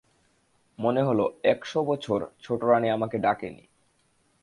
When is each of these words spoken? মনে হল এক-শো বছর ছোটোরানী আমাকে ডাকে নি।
মনে 0.79 1.01
হল 1.03 1.19
এক-শো 1.43 1.79
বছর 1.83 2.19
ছোটোরানী 2.41 2.87
আমাকে 2.89 3.17
ডাকে 3.17 3.49
নি। 3.49 3.63